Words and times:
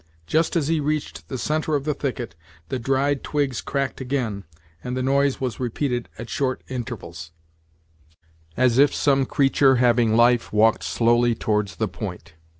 Just 0.25 0.55
as 0.55 0.67
he 0.67 0.79
reached 0.79 1.27
the 1.29 1.37
centre 1.37 1.75
of 1.75 1.83
the 1.83 1.93
thicket 1.93 2.33
the 2.69 2.79
dried 2.79 3.23
twigs 3.23 3.61
cracked 3.61 4.01
again, 4.01 4.45
and 4.83 4.97
the 4.97 5.03
noise 5.03 5.39
was 5.39 5.59
repeated 5.59 6.09
at 6.17 6.27
short 6.27 6.63
intervals, 6.67 7.31
as 8.57 8.79
if 8.79 8.95
some 8.95 9.27
creature 9.27 9.75
having 9.75 10.15
life 10.17 10.51
walked 10.51 10.83
slowly 10.83 11.35
towards 11.35 11.75
the 11.75 11.87
point. 11.87 12.33